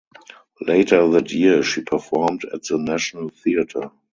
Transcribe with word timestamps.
Later 0.61 1.07
that 1.11 1.31
year 1.31 1.61
she 1.61 1.83
performed 1.83 2.43
at 2.51 2.63
the 2.63 2.79
National 2.79 3.29
Theatre. 3.29 3.91